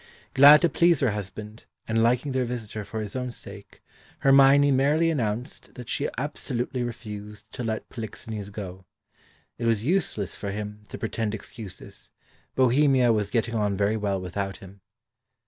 Glad 0.33 0.61
to 0.61 0.67
please 0.69 0.99
her 1.01 1.11
husband, 1.11 1.65
and 1.87 2.01
liking 2.01 2.31
their 2.31 2.43
visitor 2.43 2.83
for 2.83 3.01
his 3.01 3.15
own 3.15 3.29
sake, 3.29 3.83
Hermione 4.21 4.71
merrily 4.71 5.11
announced 5.11 5.75
that 5.75 5.89
she 5.89 6.09
absolutely 6.17 6.81
refused 6.81 7.45
to 7.51 7.63
let 7.63 7.87
Polixenes 7.87 8.49
go. 8.49 8.85
It 9.59 9.65
was 9.67 9.85
useless 9.85 10.35
for 10.35 10.49
him 10.49 10.85
to 10.89 10.97
pretend 10.97 11.35
excuses; 11.35 12.09
Bohemia 12.55 13.13
was 13.13 13.29
getting 13.29 13.53
on 13.53 13.77
very 13.77 13.95
well 13.95 14.19
without 14.19 14.57
him. 14.57 14.81